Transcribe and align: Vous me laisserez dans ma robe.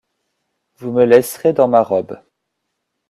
Vous 0.77 0.91
me 0.91 1.03
laisserez 1.05 1.53
dans 1.53 1.67
ma 1.67 1.83
robe. 1.83 2.19